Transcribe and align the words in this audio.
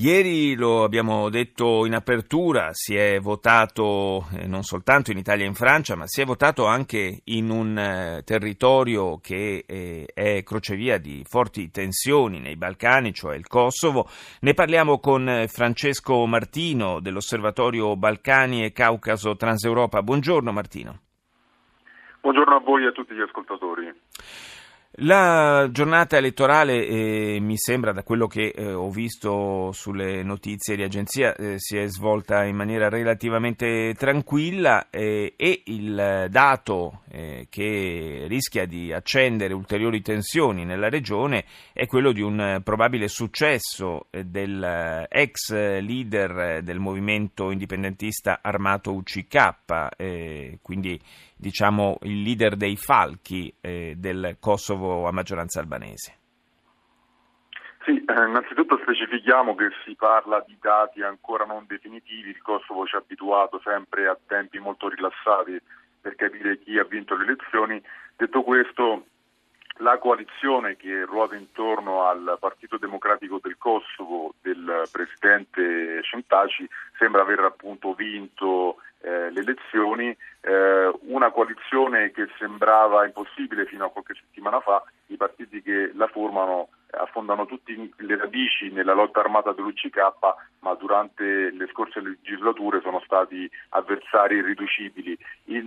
Ieri 0.00 0.54
lo 0.54 0.84
abbiamo 0.84 1.28
detto 1.28 1.84
in 1.84 1.92
apertura, 1.92 2.68
si 2.70 2.94
è 2.94 3.18
votato 3.18 4.28
eh, 4.32 4.46
non 4.46 4.62
soltanto 4.62 5.10
in 5.10 5.18
Italia 5.18 5.44
e 5.44 5.48
in 5.48 5.54
Francia, 5.54 5.96
ma 5.96 6.06
si 6.06 6.20
è 6.20 6.24
votato 6.24 6.66
anche 6.66 7.22
in 7.24 7.50
un 7.50 7.76
eh, 7.76 8.22
territorio 8.24 9.18
che 9.18 9.64
eh, 9.66 10.08
è 10.14 10.44
crocevia 10.44 10.98
di 10.98 11.24
forti 11.28 11.72
tensioni 11.72 12.38
nei 12.38 12.54
Balcani, 12.54 13.12
cioè 13.12 13.34
il 13.34 13.48
Kosovo. 13.48 14.08
Ne 14.42 14.54
parliamo 14.54 15.00
con 15.00 15.46
Francesco 15.48 16.24
Martino 16.26 17.00
dell'Osservatorio 17.00 17.96
Balcani 17.96 18.64
e 18.64 18.70
Caucaso 18.70 19.34
Transeuropa. 19.34 20.00
Buongiorno 20.00 20.52
Martino. 20.52 21.00
Buongiorno 22.20 22.54
a 22.54 22.60
voi 22.60 22.84
e 22.84 22.86
a 22.86 22.92
tutti 22.92 23.14
gli 23.14 23.20
ascoltatori. 23.20 23.92
La 25.02 25.68
giornata 25.70 26.16
elettorale, 26.16 26.84
eh, 26.84 27.38
mi 27.40 27.56
sembra 27.56 27.92
da 27.92 28.02
quello 28.02 28.26
che 28.26 28.48
eh, 28.48 28.72
ho 28.72 28.90
visto 28.90 29.70
sulle 29.70 30.24
notizie 30.24 30.74
di 30.74 30.82
agenzia, 30.82 31.36
eh, 31.36 31.54
si 31.58 31.76
è 31.76 31.86
svolta 31.86 32.42
in 32.42 32.56
maniera 32.56 32.88
relativamente 32.88 33.94
tranquilla 33.96 34.90
eh, 34.90 35.34
e 35.36 35.62
il 35.66 36.26
dato 36.30 37.02
eh, 37.10 37.46
che 37.48 38.24
rischia 38.26 38.66
di 38.66 38.92
accendere 38.92 39.54
ulteriori 39.54 40.02
tensioni 40.02 40.64
nella 40.64 40.88
regione 40.88 41.44
è 41.72 41.86
quello 41.86 42.10
di 42.10 42.20
un 42.20 42.60
probabile 42.64 43.06
successo 43.06 44.06
eh, 44.10 44.24
del 44.24 45.06
ex 45.08 45.52
leader 45.52 46.60
del 46.64 46.80
movimento 46.80 47.52
indipendentista 47.52 48.40
armato 48.42 48.92
UCK, 48.92 50.56
quindi 50.60 51.00
diciamo, 51.36 51.98
il 52.02 52.22
leader 52.22 52.56
dei 52.56 52.76
falchi 52.76 53.54
del 53.60 54.36
Kosovo 54.40 54.87
a 55.06 55.12
maggioranza 55.12 55.60
albanese? 55.60 56.18
Sì, 57.84 58.04
eh, 58.04 58.26
innanzitutto 58.26 58.78
specifichiamo 58.82 59.54
che 59.54 59.70
si 59.84 59.94
parla 59.94 60.44
di 60.46 60.56
dati 60.60 61.02
ancora 61.02 61.44
non 61.44 61.64
definitivi, 61.66 62.30
il 62.30 62.42
Kosovo 62.42 62.86
ci 62.86 62.96
ha 62.96 62.98
abituato 62.98 63.60
sempre 63.64 64.06
a 64.06 64.18
tempi 64.26 64.58
molto 64.58 64.88
rilassati 64.88 65.58
per 66.00 66.14
capire 66.14 66.58
chi 66.58 66.78
ha 66.78 66.84
vinto 66.84 67.16
le 67.16 67.24
elezioni. 67.24 67.82
Detto 68.14 68.42
questo, 68.42 69.06
la 69.78 69.96
coalizione 69.98 70.76
che 70.76 71.04
ruota 71.04 71.36
intorno 71.36 72.04
al 72.06 72.36
Partito 72.40 72.78
Democratico 72.78 73.38
del 73.42 73.56
Kosovo 73.56 74.34
del 74.42 74.88
presidente 74.90 76.02
Centaci 76.02 76.68
sembra 76.98 77.22
aver 77.22 77.40
appunto 77.40 77.94
vinto 77.94 78.78
eh, 79.08 79.30
le 79.30 79.40
elezioni, 79.40 80.14
eh, 80.42 80.92
una 81.06 81.30
coalizione 81.30 82.10
che 82.10 82.28
sembrava 82.38 83.06
impossibile 83.06 83.64
fino 83.64 83.86
a 83.86 83.90
qualche 83.90 84.14
settimana 84.14 84.60
fa, 84.60 84.84
i 85.06 85.16
partiti 85.16 85.62
che 85.62 85.92
la 85.94 86.06
formano 86.08 86.68
affondano 86.90 87.46
tutte 87.46 87.72
le 87.96 88.16
radici 88.16 88.70
nella 88.70 88.92
lotta 88.92 89.20
armata 89.20 89.52
dell'UCK, 89.52 89.96
ma 90.60 90.74
durante 90.74 91.50
le 91.50 91.66
scorse 91.68 92.00
legislature 92.00 92.80
sono 92.80 93.00
stati 93.04 93.50
avversari 93.70 94.36
irriducibili. 94.36 95.16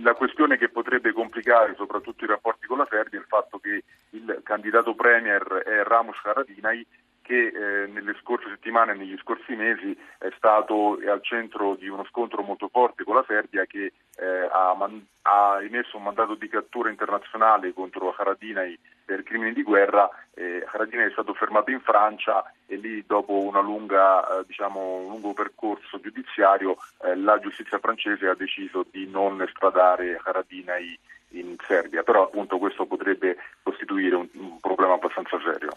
La 0.02 0.14
questione 0.14 0.56
che 0.56 0.68
potrebbe 0.68 1.12
complicare 1.12 1.74
soprattutto 1.76 2.24
i 2.24 2.28
rapporti 2.28 2.66
con 2.66 2.78
la 2.78 2.86
Serbia 2.88 3.18
è 3.18 3.22
il 3.22 3.28
fatto 3.28 3.58
che 3.58 3.84
il 4.10 4.40
candidato 4.44 4.94
premier 4.94 5.42
è 5.64 5.82
Ramos 5.84 6.16
Haradinaj 6.22 6.84
che 7.32 7.46
eh, 7.46 7.86
nelle 7.86 8.14
scorse 8.20 8.50
settimane 8.50 8.92
e 8.92 8.94
negli 8.94 9.16
scorsi 9.22 9.54
mesi 9.54 9.96
è 10.18 10.28
stato 10.36 10.98
al 11.08 11.22
centro 11.22 11.76
di 11.76 11.88
uno 11.88 12.04
scontro 12.04 12.42
molto 12.42 12.68
forte 12.68 13.04
con 13.04 13.14
la 13.14 13.24
Serbia 13.26 13.64
che 13.64 13.94
eh, 14.16 14.48
ha, 14.52 14.74
man- 14.76 15.06
ha, 15.22 15.58
emesso 15.62 15.96
un 15.96 16.02
mandato 16.02 16.34
di 16.34 16.46
cattura 16.48 16.90
internazionale 16.90 17.72
contro 17.72 18.14
Haradinaj 18.14 18.74
per 19.06 19.22
crimini 19.22 19.54
di 19.54 19.62
guerra. 19.62 20.10
Eh, 20.34 20.62
Haradinaj 20.70 21.08
è 21.08 21.12
stato 21.12 21.32
fermato 21.32 21.70
in 21.70 21.80
Francia 21.80 22.44
e 22.66 22.76
lì 22.76 23.02
dopo 23.06 23.50
lunga, 23.62 24.40
eh, 24.40 24.44
diciamo, 24.46 24.96
un 24.96 25.08
lungo 25.08 25.32
percorso 25.32 26.00
giudiziario 26.00 26.76
eh, 27.02 27.16
la 27.16 27.38
giustizia 27.38 27.78
francese 27.78 28.28
ha 28.28 28.34
deciso 28.34 28.84
di 28.90 29.08
non 29.08 29.40
estradare 29.40 30.20
Haradinaj 30.22 30.98
in 31.32 31.56
Serbia, 31.66 32.02
però 32.02 32.24
appunto 32.24 32.58
questo 32.58 32.86
potrebbe 32.86 33.36
costituire 33.62 34.16
un, 34.16 34.28
un, 34.34 34.60
problema 34.60 34.94
abbastanza 34.94 35.38
serio. 35.42 35.70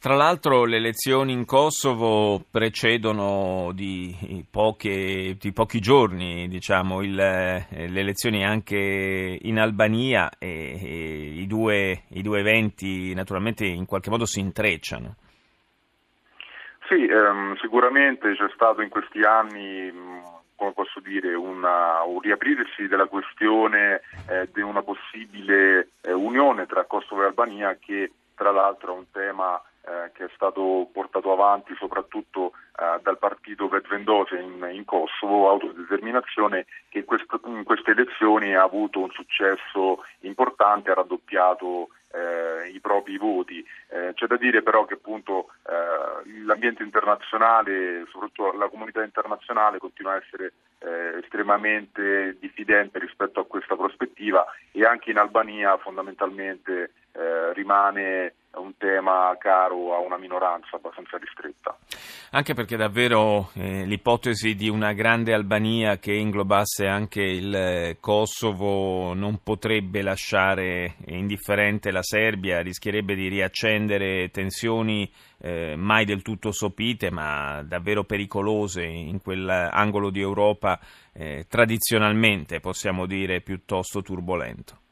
Tra 0.00 0.14
l'altro 0.14 0.64
le 0.64 0.76
elezioni 0.76 1.32
in 1.32 1.44
Kosovo 1.44 2.42
precedono 2.50 3.72
di, 3.74 4.44
poche, 4.50 5.36
di 5.38 5.52
pochi 5.52 5.80
giorni 5.80 6.48
diciamo, 6.48 7.02
il, 7.02 7.14
le 7.14 7.64
elezioni 7.70 8.44
anche 8.44 9.38
in 9.40 9.58
Albania 9.58 10.30
e, 10.38 10.78
e 10.80 11.40
i, 11.40 11.46
due, 11.46 12.04
i 12.10 12.22
due 12.22 12.40
eventi 12.40 13.14
naturalmente 13.14 13.64
in 13.64 13.86
qualche 13.86 14.10
modo 14.10 14.26
si 14.26 14.40
intrecciano. 14.40 15.16
Sì, 16.88 17.04
ehm, 17.04 17.56
sicuramente 17.60 18.34
c'è 18.34 18.48
stato 18.54 18.80
in 18.80 18.88
questi 18.88 19.20
anni 19.22 19.92
come 20.58 20.72
posso 20.72 20.98
dire, 20.98 21.34
una, 21.34 22.02
un 22.02 22.20
riaprirsi 22.20 22.88
della 22.88 23.06
questione 23.06 24.02
eh, 24.28 24.48
di 24.52 24.60
una 24.60 24.82
possibile 24.82 25.90
eh, 26.02 26.12
unione 26.12 26.66
tra 26.66 26.84
Kosovo 26.84 27.22
e 27.22 27.26
Albania 27.26 27.76
che 27.80 28.10
tra 28.34 28.50
l'altro 28.50 28.92
è 28.94 28.98
un 28.98 29.10
tema 29.12 29.62
eh, 29.82 30.10
che 30.12 30.24
è 30.24 30.30
stato 30.34 30.88
portato 30.92 31.32
avanti 31.32 31.74
soprattutto 31.76 32.52
eh, 32.76 33.00
dal 33.02 33.18
partito 33.18 33.68
Vetvendose 33.68 34.36
in, 34.36 34.68
in, 34.72 34.84
Kosovo, 34.84 35.48
autodeterminazione, 35.48 36.66
che 36.88 36.98
in, 36.98 37.04
questo, 37.04 37.40
in, 37.46 37.62
queste 37.62 37.92
elezioni 37.92 38.56
ha 38.56 38.62
avuto 38.62 38.98
un 38.98 39.10
successo 39.10 40.04
importante, 40.20 40.90
ha 40.90 40.94
raddoppiato 40.94 41.90
eh, 42.12 42.68
i 42.70 42.80
propri 42.80 43.16
voti. 43.18 43.64
Eh, 43.88 44.12
c'è 44.14 44.26
da 44.26 44.36
dire 44.36 44.62
però 44.62 44.84
che 44.84 44.94
appunto 44.94 45.48
eh, 45.66 46.42
l'ambiente 46.44 46.82
internazionale, 46.82 48.04
soprattutto 48.10 48.52
la 48.52 48.68
comunità 48.68 49.02
internazionale, 49.02 49.78
continua 49.78 50.12
a 50.12 50.22
essere 50.24 50.52
eh, 50.78 51.18
estremamente 51.22 52.36
diffidente 52.38 52.98
rispetto 52.98 53.40
a 53.40 53.46
questa 53.46 53.76
prospettiva 53.76 54.44
e 54.72 54.84
anche 54.84 55.10
in 55.10 55.18
Albania 55.18 55.76
fondamentalmente 55.78 56.92
eh, 57.12 57.52
rimane 57.52 58.34
un 58.54 58.76
tema 58.76 59.36
caro 59.38 59.94
a 59.94 59.98
una 59.98 60.16
minoranza 60.16 60.76
abbastanza 60.76 61.16
ristretta. 61.18 61.76
Anche 62.30 62.54
perché 62.54 62.76
davvero 62.76 63.50
eh, 63.54 63.84
l'ipotesi 63.84 64.54
di 64.54 64.68
una 64.68 64.92
grande 64.92 65.32
Albania 65.32 65.98
che 65.98 66.12
inglobasse 66.12 66.86
anche 66.86 67.22
il 67.22 67.54
eh, 67.54 67.96
Kosovo 68.00 69.14
non 69.14 69.40
potrebbe 69.42 70.02
lasciare 70.02 70.96
indifferente 71.06 71.90
la 71.90 72.02
Serbia, 72.02 72.60
rischierebbe 72.60 73.14
di 73.14 73.28
riaccendere 73.28 74.30
tensioni 74.30 75.10
eh, 75.40 75.76
mai 75.76 76.04
del 76.04 76.22
tutto 76.22 76.50
sopite, 76.50 77.10
ma 77.10 77.62
davvero 77.62 78.04
pericolose 78.04 78.84
in 78.84 79.20
quell'angolo 79.20 80.10
di 80.10 80.20
Europa 80.20 80.80
eh, 81.12 81.46
tradizionalmente, 81.48 82.60
possiamo 82.60 83.06
dire, 83.06 83.40
piuttosto 83.40 84.02
turbolento. 84.02 84.86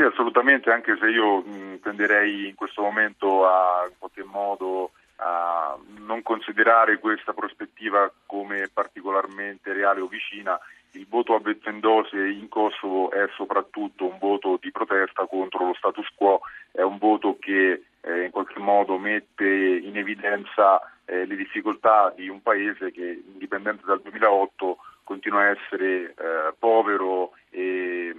Sì, 0.00 0.06
assolutamente, 0.06 0.70
anche 0.70 0.96
se 0.98 1.10
io 1.10 1.42
mh, 1.42 1.80
tenderei 1.82 2.48
in 2.48 2.54
questo 2.54 2.80
momento 2.80 3.46
a 3.46 3.84
in 3.86 3.92
qualche 3.98 4.24
modo 4.24 4.92
a 5.16 5.76
non 5.98 6.22
considerare 6.22 6.98
questa 6.98 7.34
prospettiva 7.34 8.10
come 8.24 8.70
particolarmente 8.72 9.74
reale 9.74 10.00
o 10.00 10.06
vicina. 10.06 10.58
Il 10.92 11.06
voto 11.06 11.34
a 11.34 11.40
Bettendose 11.40 12.16
in 12.16 12.48
Kosovo 12.48 13.10
è 13.10 13.28
soprattutto 13.36 14.06
un 14.06 14.16
voto 14.18 14.58
di 14.58 14.70
protesta 14.70 15.26
contro 15.26 15.66
lo 15.66 15.74
status 15.74 16.08
quo, 16.14 16.40
è 16.72 16.80
un 16.80 16.96
voto 16.96 17.36
che 17.38 17.82
eh, 18.00 18.24
in 18.24 18.30
qualche 18.30 18.58
modo 18.58 18.96
mette 18.96 19.44
in 19.44 19.98
evidenza 19.98 20.80
eh, 21.04 21.26
le 21.26 21.36
difficoltà 21.36 22.10
di 22.16 22.26
un 22.30 22.40
paese 22.40 22.90
che, 22.90 23.22
indipendente 23.32 23.84
dal 23.84 24.00
2008, 24.00 24.78
continua 25.04 25.40
a 25.40 25.50
essere 25.50 26.14
eh, 26.14 26.54
povero 26.58 27.32
e 27.50 28.14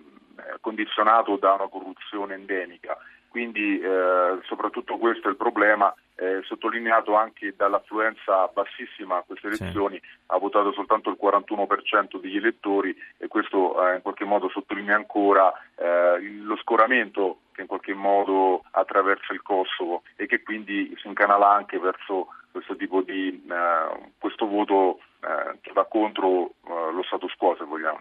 condizionato 0.62 1.36
da 1.36 1.54
una 1.54 1.68
corruzione 1.68 2.36
endemica. 2.36 2.98
Quindi 3.28 3.80
eh, 3.80 4.40
soprattutto 4.44 4.98
questo 4.98 5.28
è 5.28 5.32
il 5.32 5.38
problema, 5.38 5.94
eh, 6.16 6.42
sottolineato 6.44 7.16
anche 7.16 7.56
dall'affluenza 7.56 8.48
bassissima 8.54 9.18
a 9.18 9.24
queste 9.26 9.48
elezioni, 9.48 9.98
sì. 10.02 10.08
ha 10.28 10.38
votato 10.38 10.74
soltanto 10.74 11.10
il 11.10 11.18
41% 11.20 12.20
degli 12.20 12.36
elettori 12.36 12.96
e 13.18 13.28
questo 13.28 13.88
eh, 13.88 13.96
in 13.96 14.02
qualche 14.02 14.26
modo 14.26 14.50
sottolinea 14.50 14.96
ancora 14.96 15.52
eh, 15.76 16.20
lo 16.44 16.58
scoramento 16.58 17.40
che 17.54 17.62
in 17.62 17.68
qualche 17.68 17.94
modo 17.94 18.64
attraversa 18.72 19.34
il 19.34 19.42
Kosovo 19.42 20.04
e 20.16 20.26
che 20.26 20.44
quindi 20.44 20.94
si 21.00 21.08
incanala 21.08 21.50
anche 21.50 21.80
verso 21.80 22.28
questo 22.52 22.76
tipo 22.76 23.02
di 23.02 23.44
eh, 23.50 24.12
questo 24.20 24.46
voto 24.46 25.00
eh, 25.22 25.58
che 25.62 25.72
va 25.74 25.86
contro 25.86 26.56
lo 26.92 27.04
status 27.04 27.34
quo 27.36 27.56
se 27.58 27.66
vogliamo. 27.66 28.00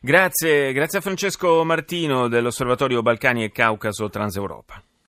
Grazie, 0.00 0.72
grazie 0.72 0.98
a 0.98 1.02
Francesco 1.02 1.64
Martino 1.64 2.28
dell'Osservatorio 2.28 3.02
Balcani 3.02 3.44
e 3.44 3.50
Caucaso 3.50 4.08
Transeuropa. 4.08 4.82